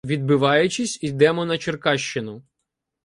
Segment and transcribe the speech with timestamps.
[0.05, 2.43] Відбиваючись, йдемо на Черкащину.